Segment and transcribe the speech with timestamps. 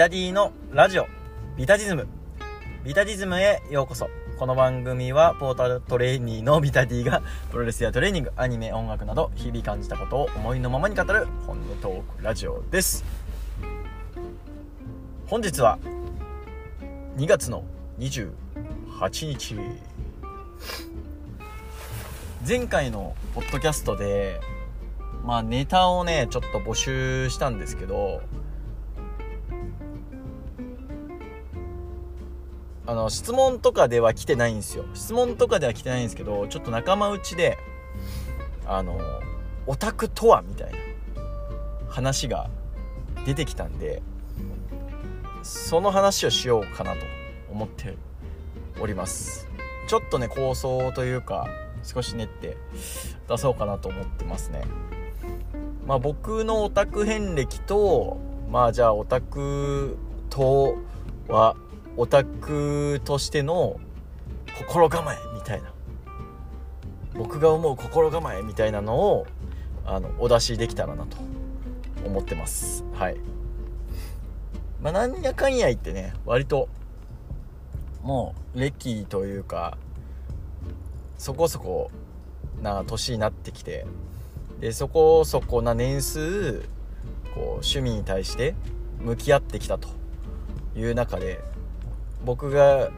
[0.00, 1.06] タディのラジオ。
[1.58, 2.08] ビタディズム。
[2.86, 4.08] ビタディズムへようこそ。
[4.38, 13.04] この番組はポータルトレーニーのビタディがプロレスやトレーニングアニメ音楽など日々感じたことを思いのままに語る本音トークラジオです。
[15.26, 15.78] 本日は
[17.18, 17.62] 2月の
[17.98, 18.30] 28
[19.26, 19.54] 日。
[22.48, 24.40] 前回のポッドキャストで
[25.26, 28.22] まあネタをねちょっと募集したんですけど
[32.90, 34.84] あの質問とかでは来てないんですよ。
[34.94, 37.56] 質問とかでは来てないんですけどちょっと仲間内で
[38.66, 38.98] あの
[39.68, 40.78] オタクとはみたいな
[41.88, 42.50] 話が
[43.24, 44.02] 出てきたんで
[45.44, 46.98] その話をしようかなと
[47.52, 47.94] 思って
[48.80, 49.46] おります。
[49.86, 51.46] ちょっとね構想というか
[51.84, 52.56] 少し練って
[53.28, 54.64] 出そうかなと思ってますね。
[55.86, 58.18] まあ僕のオタク遍歴と
[58.50, 59.96] まあじゃあオタク
[60.28, 60.76] と
[61.28, 61.54] は
[62.00, 63.78] オタクとしての
[64.56, 65.70] 心構えみたいな。
[67.12, 69.26] 僕が思う心構えみたいなのを
[69.84, 71.18] あのお出しできたらなと
[72.06, 72.84] 思ってます。
[72.94, 73.18] はい。
[74.80, 76.70] まあなんやかんや言ってね割と
[78.02, 79.76] もう歴というか
[81.18, 81.90] そこそこ
[82.62, 83.84] な年になってきて
[84.58, 86.60] でそこそこな年数
[87.34, 88.54] こう趣味に対して
[89.00, 89.90] 向き合ってきたと
[90.74, 91.40] いう中で
[92.24, 92.90] 僕が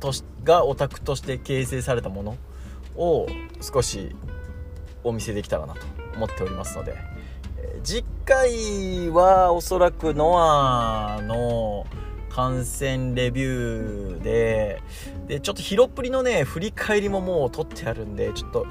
[0.00, 2.36] としがオタクとして形成されたもの
[2.96, 3.26] を
[3.60, 4.14] 少し
[5.04, 5.80] お見せできたらなと
[6.14, 6.96] 思っておりますので、
[7.58, 11.86] えー、次回はおそらくノアの
[12.30, 14.82] 観戦レビューで
[15.26, 18.66] でちょっとヒロップリのね振り返りももう撮ってあるんでちょっと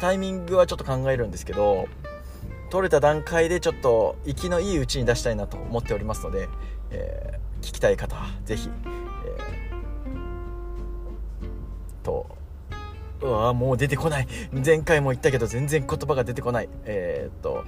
[0.00, 1.86] タイミングはちょっと考えるんですけど
[2.70, 6.48] 撮れた段階でちょっと息のいいうちに出したいなと思っておりますので、
[6.90, 12.26] えー聞きたい方はぜひ、えー、と
[13.20, 14.28] うわもう出てこない。
[14.64, 16.68] 前回も言ったけど全然言葉が出てこない。
[16.84, 17.64] えー、っと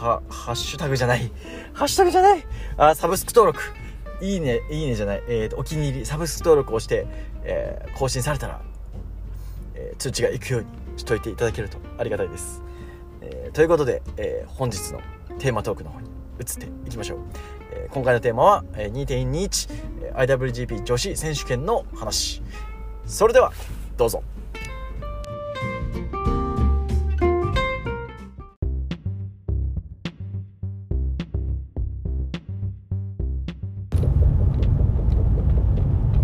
[0.00, 1.30] はハッシュタグじゃない。
[1.72, 2.44] ハッシュタグじゃない。
[2.76, 3.62] あサブスク登録。
[4.20, 7.06] いいねいいねじゃない、えー、とお気に入りサブスク登録をして、
[7.44, 8.62] えー、更新されたら、
[9.74, 12.62] え、通知がいくようにしといていただけるとありがたいです、
[13.20, 15.00] え、ということで、え、本日の
[15.38, 16.08] テーマトークの方に
[16.40, 17.18] 移っていきましょう。
[17.76, 22.42] え今回のテーマは 2.21IWGP 女子選手権の話。
[23.04, 23.52] それでは
[23.96, 24.22] どうぞ。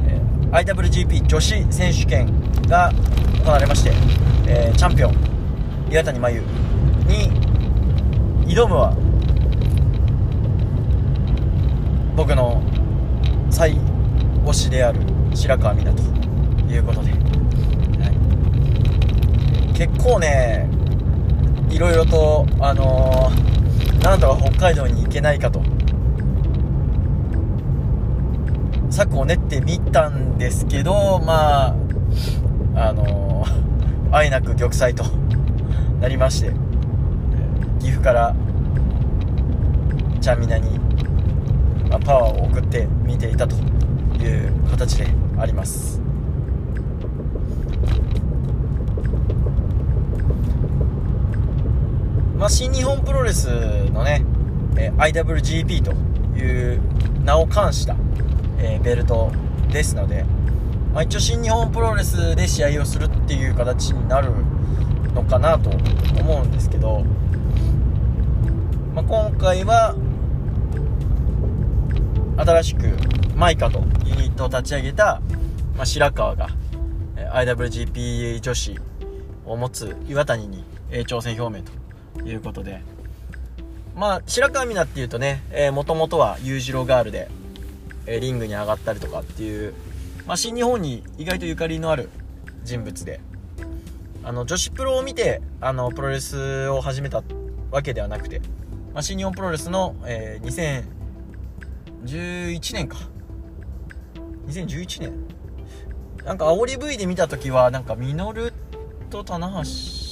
[0.08, 2.26] えー、IWGP 女子選手権
[2.62, 2.90] が
[3.44, 3.92] 行われまして、
[4.48, 5.14] えー、チャンピオン
[5.88, 6.40] 岩谷真由
[7.06, 7.30] に
[8.52, 8.92] 挑むは
[12.16, 12.60] 僕の
[13.50, 13.76] 最
[14.44, 15.00] 推しである
[15.32, 16.10] 白川美奈
[16.66, 17.16] ということで、は
[19.70, 20.68] い、結構ね
[21.70, 25.62] いろいろとあのー、なんとか北海道に行けないかと。
[28.96, 35.04] 策を練ってみたんですけどまああのー、あえなく玉砕と
[36.00, 36.52] なりまして
[37.80, 38.34] 岐阜から
[40.20, 40.78] ちゃんみなに、
[41.90, 43.56] まあ、パワーを送って見ていたと
[44.22, 46.00] いう形であります
[52.38, 53.48] まあ、新日本プロレス
[53.90, 54.24] のね、
[54.78, 55.92] え IWGP と
[56.40, 56.80] いう
[57.22, 57.94] 名を冠した、
[58.58, 59.30] えベルト
[59.70, 60.24] ですので、
[60.94, 64.30] まあ、一応新日本プロレスで試合をするっていう形になる
[65.14, 67.04] のかなと思うんですけど、
[68.94, 69.94] まあ、今回は
[72.38, 72.86] 新しく
[73.36, 75.20] マイカとユニットを立ち上げた、
[75.76, 76.48] まあ、白川が
[77.16, 78.78] IWGP 女子
[79.44, 81.85] を持つ岩谷に挑戦表明と
[82.24, 82.82] いうことで。
[83.94, 85.40] まあ白川美奈っていうとね
[85.72, 87.28] もともとは裕次郎ガールで、
[88.04, 89.72] えー、リングに上がったりとかっていう、
[90.26, 92.10] まあ、新日本に意外とゆかりのある
[92.64, 93.20] 人物で。
[94.26, 97.22] あの女子プロを見てあのプロレスを始めた
[97.70, 98.40] わけではなくて、
[98.92, 100.82] まあ、新日本プロレスの、えー、
[102.04, 102.96] 2011年か。
[104.48, 105.12] 2011年。
[106.24, 108.52] なんか煽り V で見た時はなんかミノル
[109.10, 110.05] と棚橋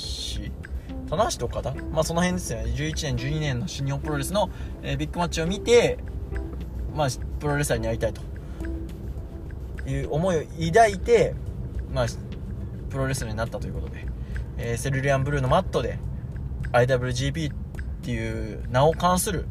[1.08, 2.72] 棚橋と岡田まあその辺ですよね。
[2.72, 4.50] 11年12年の新日本プロレスの、
[4.82, 5.98] えー、ビッグマッチを見て
[6.94, 7.08] まあ
[7.40, 8.22] プロレスラーに会いたいと。
[9.86, 11.34] いう思いを抱いて
[11.92, 12.06] まあ
[12.88, 14.06] プロレスラーになったということで、
[14.56, 15.98] えー、セルリアンブルーのマットで
[16.72, 17.54] IWGP っ
[18.02, 19.44] ていう名を冠する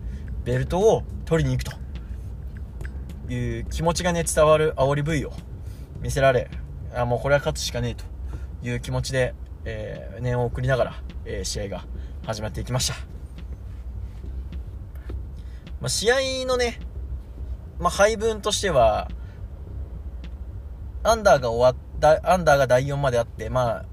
[0.43, 1.83] ベルトを取りに行くと。
[3.29, 5.31] いう気持ちがね伝わる煽り V を
[6.01, 6.49] 見せられ
[6.93, 8.13] あもうこれは勝つしかねえと。
[8.63, 9.35] いう気持ちで、
[9.65, 10.93] えー、念を送りながら、
[11.25, 11.85] えー、試合が
[12.25, 12.93] 始まっていきました、
[15.79, 16.79] まあ、試合のね、
[17.79, 19.09] まあ、配分としては
[21.03, 23.85] アンダーが終わったアンダーが第4まであってまあ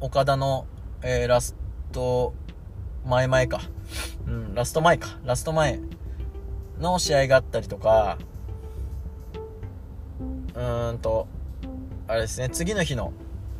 [0.00, 0.66] 岡田の、
[1.02, 1.54] えー、ラス
[1.92, 2.34] ト
[3.04, 3.60] 前々か
[4.26, 5.18] うん、ラスト前か。
[5.24, 5.80] ラスト前
[6.78, 8.18] の試合があったりとか、
[10.54, 11.26] うーんと、
[12.06, 13.12] あれですね、次の日の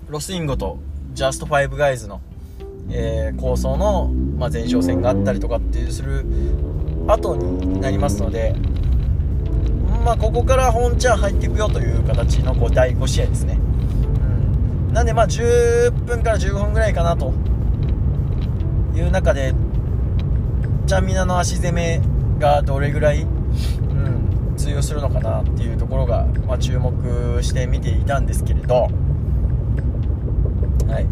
[0.09, 0.79] ロスインゴと
[1.13, 2.21] ジャストファイブガイズの、
[2.91, 4.09] えー、構想の、
[4.39, 6.25] まあ、前哨戦があったりとかっていうする
[7.07, 8.55] 後になりますので、
[10.05, 13.59] まあ、ここから本ちゃん入っていくよという形のこう第5試合ですね。
[14.89, 17.33] うん、なんで、まあ、10分から15分ぐらいかなと
[18.95, 19.55] いう中で、
[20.87, 22.01] ちゃんみなの足攻め
[22.39, 28.89] がどれぐらい、うん、通用するのかなっていうところが、まあ、注目して見ていたんですけれど、
[30.89, 31.07] はい。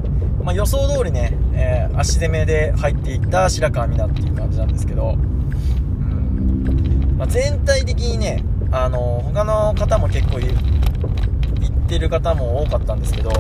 [0.45, 7.15] まあ、予想通りね、えー、足攻めで入っていった白川美奈っていう感じなんですけど、うん。
[7.19, 13.31] まあ、全体的にね、あの他の方も結構言ってる方も多かったんですけど、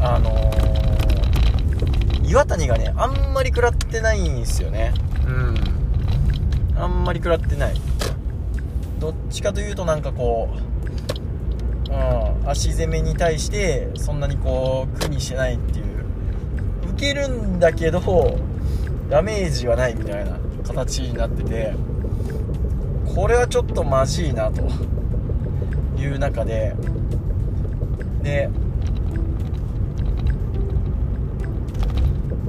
[0.00, 4.94] あのー、岩谷がねあんまり食らってないんですよね。
[5.26, 5.54] うん。
[6.76, 7.74] あんまり食らってない。
[9.00, 10.48] どっちかというとなんかこ
[11.88, 15.91] う、うん、足攻めに対してそんなにこう苦にしてないっていう
[17.02, 18.00] けるんだけど
[19.10, 21.74] ダメージはないみたいな形になってて
[23.12, 24.62] これはちょっとまじいなと
[26.00, 26.76] いう中で
[28.22, 28.48] で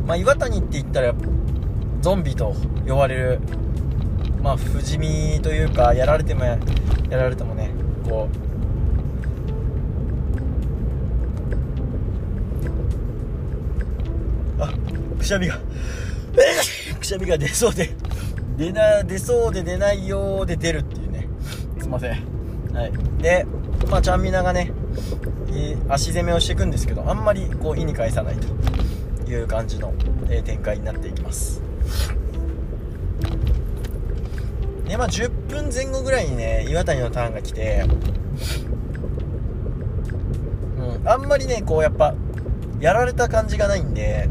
[0.06, 1.16] まあ岩谷って言ったら
[2.02, 2.54] ゾンビと
[2.88, 3.40] 呼ばれる
[4.44, 6.60] まあ不死身というかやられてもや
[7.10, 7.72] られてもね
[8.08, 8.44] こう
[14.60, 14.72] あ
[15.24, 15.58] くしゃみが。
[17.00, 17.90] くしゃみが出そうで
[18.58, 21.28] 出な出そうで出ないようで出るっていうね。
[21.80, 22.10] すいません。
[22.74, 22.92] はい。
[23.22, 23.46] で
[23.90, 24.72] まあちゃんみながね
[25.88, 29.94] 足攻めをしていくんですけどあんまりこう意に介さないという感じの、
[30.30, 31.62] え展開になっていきます。
[34.88, 37.86] でまあ10分前後ぐらいにね岩谷のターンが来て
[40.78, 42.14] うんあんまりねこうやっぱ
[42.82, 44.28] やられた感じがないんで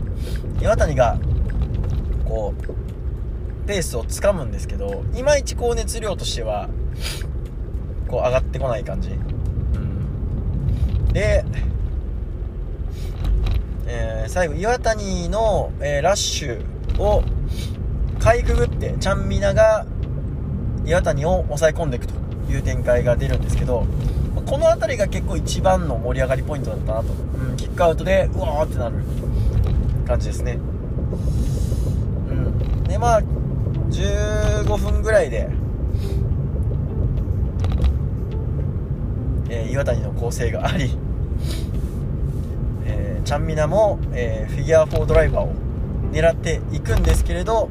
[0.61, 1.19] 岩谷が
[2.25, 6.69] こうペースをつかむんですけどいまいちこう熱量としては
[8.09, 11.45] こう上がってこない感じ、うん、で、
[13.87, 17.23] えー、最後岩谷の、えー、ラッシュを
[18.19, 19.87] かいくぐってちゃんみなが
[20.85, 22.15] 岩谷を抑え込んでいくと
[22.51, 23.87] いう展開が出るんですけど
[24.47, 28.97] この辺りが結構一番の盛り上がりポイントだったなと、うん、キックアウトでうわーってなる。
[30.13, 30.59] 感じですね。
[32.29, 32.85] うん。
[32.85, 35.49] でまあ15分ぐらいで、
[39.49, 40.91] えー、岩谷の構成があり、
[42.85, 45.55] えー、ちゃんみなも、えー、フィギュア4ドライバーを
[46.13, 47.71] 狙っていくんですけれど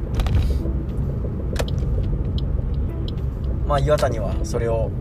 [3.68, 4.92] まあ、岩谷はそれを、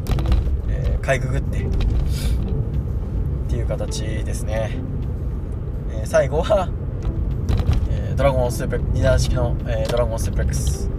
[0.69, 1.71] えー、かいくぐってっ
[3.49, 4.79] ていう形ですね、
[5.91, 6.69] えー、最後は、
[8.21, 10.91] ドラゴンスープ2段式の、えドラゴンスープレックス。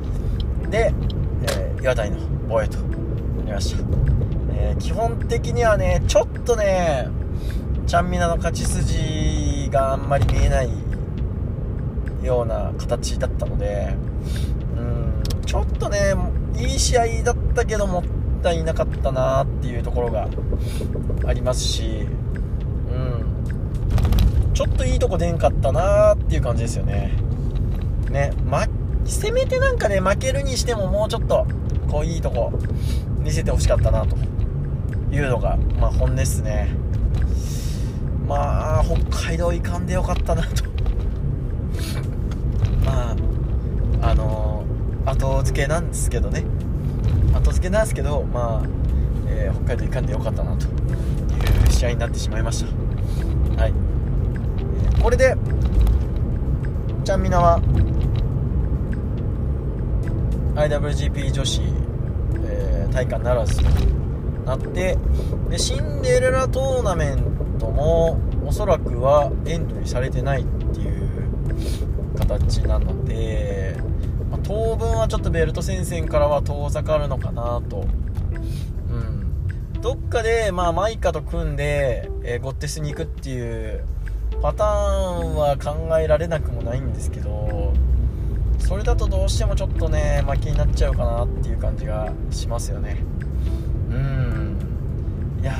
[0.71, 0.91] で、
[1.43, 2.17] え岩谷の
[2.49, 3.83] 防衛となりました、
[4.55, 7.09] え基本的にはねちょっとね
[7.85, 10.71] ちゃんみなの勝ち筋があんまり見えない
[12.23, 13.95] ような形だったので
[14.75, 16.15] うんちょっとね
[16.57, 18.03] いい試合だったけどもっ
[18.41, 20.27] たいなかったなっていうところが
[21.27, 22.07] ありますし、
[24.61, 27.13] ちょっといいとこ出んかったなっていう感じですよね。
[28.11, 28.67] ね、ま、
[29.05, 31.47] せめてなんかね、負けるにしてももうちょっと、
[31.89, 32.53] こういいとこ
[33.23, 34.15] 見せてほしかったなと
[35.11, 36.75] いうのが、まあ本音っすね。
[38.27, 40.63] まあ、北海道行かんでよかったなと。
[42.85, 43.15] ま
[44.03, 46.43] あ、あのー、後付けなんですけどね。
[47.33, 48.67] 後付けなんですけど、まあ
[49.25, 50.69] えー、北海道行かんでよかったなとい
[51.67, 53.61] う試合になってしまいました。
[53.63, 53.73] はい、
[55.01, 55.35] これで
[57.03, 57.59] ちゃんみなは
[60.55, 61.61] IWGP 女子、
[62.45, 63.63] えー、体感ならずと
[64.45, 64.97] なって
[65.49, 71.29] でシンデレラトーナメントもおそらくはエントリーされてないっていう
[72.17, 73.77] 形なので、
[74.29, 77.87] まあ、当分はちょっとベルト戦線からは遠ざかるのかなと、
[78.89, 83.85] うん、どっかで、まあ、マイカと組んで、えー、ゴッテスに行くっていう
[84.41, 87.73] パターンは考えられなくもないんですけど
[88.57, 93.03] それだとどうしてもちょっとね負けになっちゃうかなっていう感じがしますよね。
[93.89, 94.57] うん。
[95.41, 95.55] いや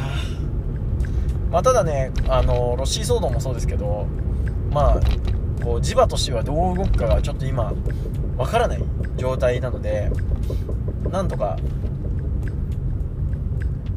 [1.52, 4.08] まあただねあのロッシー騒動もそうですけど
[4.72, 5.00] まあ
[5.64, 7.74] こう磁場としてはどう動くかがちょっと今
[8.38, 8.84] わからない
[9.18, 10.10] 状態なので
[11.12, 11.58] なんとか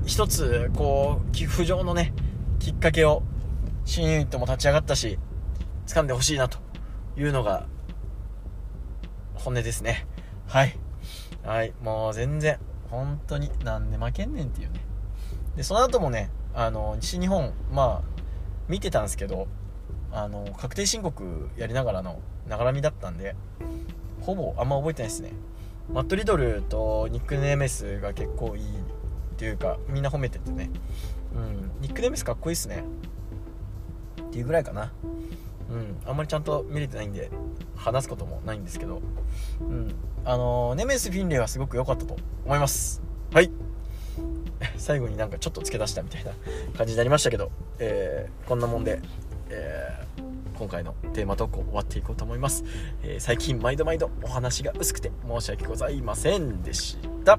[0.05, 2.13] 一つこう浮上のね
[2.59, 3.23] きっかけを
[3.85, 5.19] 新ユニットも立ち上がったし
[5.87, 6.59] 掴んでほしいなと
[7.17, 7.67] いうのが
[9.35, 10.07] 本音ですね。
[10.47, 10.79] はい。
[11.45, 11.75] はい。
[11.83, 12.59] もう全然
[12.91, 14.81] 本当になんで負けんねんっていうね。
[15.57, 18.23] でその後もねあの西日本まあ
[18.69, 19.47] 見てたんですけど
[20.11, 23.37] あの確定申告やりながらのながらみだったんで
[24.23, 25.33] ほぼあんま覚えてないですね。
[25.93, 28.67] マット・リドルとニック・ネーメスが結構いいっ
[29.37, 30.71] ていうかみんな褒めててね。
[31.35, 31.83] うん。
[31.83, 32.85] ニック・ネーメスかっこいいっすね。
[34.35, 34.93] っていうぐらいかな。
[35.71, 35.97] うん。
[36.05, 37.31] あんまりちゃんと見れてないんで
[37.77, 39.01] 話すこともないんですけど。
[39.61, 39.95] うん。
[40.25, 43.01] あのー、ネメス・フィンレイはすごく良かったと思います。
[43.33, 43.53] はい。
[44.77, 46.33] 最後になんかちょっと付け出したみたいな
[46.77, 49.01] 感じになりましたけど、えー、こんなもんで
[49.51, 52.65] えー、今回のテーマ投稿終わっていこうと思います、
[53.03, 57.39] えー、最近毎度毎度お話が薄くて申し訳ございませんでした。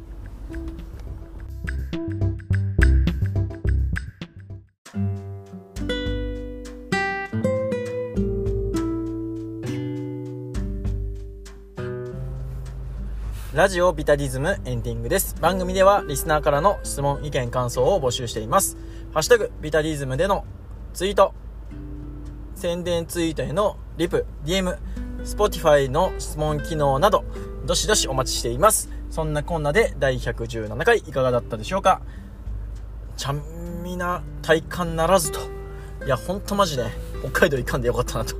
[13.56, 15.34] ラジオビタディズムエンディングです。
[15.40, 18.76] 番組ではリスナーからの質問、意見、感想を募集しています。
[19.14, 20.44] ハッシュタグビタディズムでの
[20.94, 21.34] ツイート、
[22.56, 24.78] 宣伝ツイートへのリプ、DM、
[25.24, 27.24] Spotify の質問機能など、
[27.66, 28.90] どしどしお待ちしています。
[29.10, 32.02] そんなこんなで第117回いかがだったでしょうか？
[33.16, 33.42] ちゃん
[33.86, 35.40] みな体感ならずと。
[36.06, 36.84] いや、ほんとマジで、
[37.22, 38.36] 北海道行かんでよかったなと。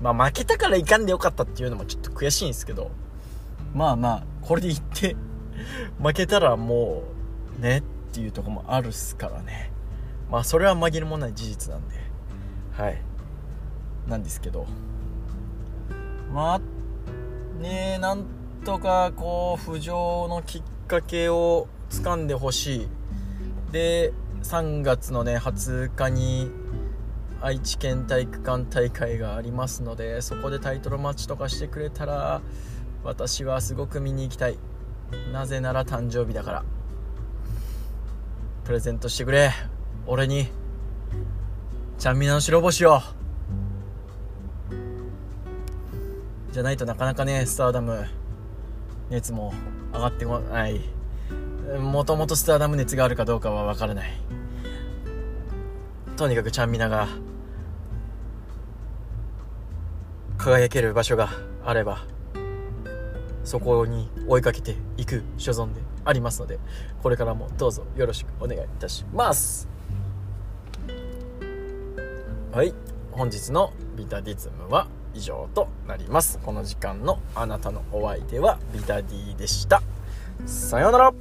[0.00, 2.90] まあ負けたから行かんでよかったっていうのもちょっと悔しいんですけど、
[3.74, 5.16] まあまあ、これで行って
[6.02, 7.02] 負けたらも
[7.58, 9.72] う、ねっていうとこもあるっすからね。
[10.30, 11.96] まあそれは紛れもない事実なんで。
[12.72, 13.02] はい。
[14.06, 14.66] なんですけど。
[16.32, 16.58] まあ
[17.60, 18.24] ねえなん
[18.64, 22.88] とかこう浮上のきっかけをつかんでほしい。
[23.72, 24.12] で
[24.42, 26.50] 3月のね20日に
[27.40, 32.42] 愛知県体育館大会がありますのでそこでタイトルマッチとかしてくれたら
[33.04, 34.58] 私はすごく見に行きたい。
[35.32, 36.64] なぜなら誕生日だから。
[38.64, 39.52] プレゼントしてくれ。
[40.06, 40.48] 俺に。
[41.96, 43.00] ちゃんみなの白星を
[46.52, 48.04] じゃないとなかなかねスターダム。
[49.10, 49.54] 熱も
[49.92, 50.80] 上がってこない。
[51.80, 54.10] もともとスターダム熱があるかどうかは分からない。
[56.16, 57.06] とにかくちゃんみなが
[60.38, 61.30] 輝ける場所が
[61.64, 62.06] あれば
[63.44, 66.58] そこに追いかけていく所存でありますので
[67.02, 69.68] これからもどうぞよろしくお願いいたします。
[72.52, 72.74] はい。
[73.12, 76.38] 本日のビタディズムは以上となります。
[76.38, 79.82] この時間のあなたのお相手はビタディでした。
[80.46, 81.12] さようなら。